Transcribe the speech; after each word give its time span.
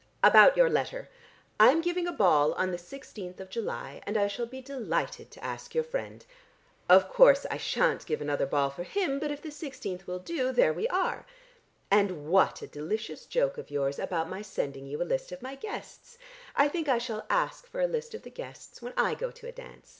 About 0.23 0.57
your 0.57 0.67
letter. 0.67 1.09
I 1.59 1.69
am 1.69 1.79
giving 1.79 2.07
a 2.07 2.11
ball 2.11 2.53
on 2.53 2.71
the 2.71 2.79
sixteenth 2.79 3.39
of 3.39 3.51
July, 3.51 4.01
and 4.07 4.17
I 4.17 4.25
shall 4.27 4.47
be 4.47 4.59
delighted 4.59 5.29
to 5.29 5.43
ask 5.43 5.75
your 5.75 5.83
friend. 5.83 6.25
Of 6.89 7.07
course 7.07 7.45
I 7.51 7.57
shan't 7.57 8.07
give 8.07 8.19
another 8.19 8.47
ball 8.47 8.71
for 8.71 8.81
him, 8.81 9.19
but 9.19 9.29
if 9.29 9.43
the 9.43 9.51
sixteenth 9.51 10.07
will 10.07 10.17
do, 10.17 10.51
there 10.51 10.73
we 10.73 10.87
are. 10.87 11.27
And 11.91 12.25
what 12.27 12.63
a 12.63 12.67
delicious 12.67 13.27
joke 13.27 13.59
of 13.59 13.69
yours 13.69 13.99
about 13.99 14.27
my 14.27 14.41
sending 14.41 14.87
you 14.87 15.03
a 15.03 15.03
list 15.03 15.31
of 15.31 15.43
my 15.43 15.53
guests! 15.53 16.17
I 16.55 16.67
think 16.67 16.89
I 16.89 16.97
shall 16.97 17.23
ask 17.29 17.67
for 17.67 17.79
a 17.79 17.85
list 17.85 18.15
of 18.15 18.23
the 18.23 18.31
guests 18.31 18.81
when 18.81 18.93
I 18.97 19.13
go 19.13 19.29
to 19.29 19.47
a 19.47 19.51
dance. 19.51 19.89